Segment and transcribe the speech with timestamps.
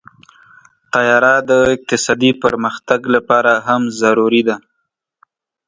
[0.93, 4.55] طیاره د اقتصادي پرمختګ لپاره هم ضروري ده.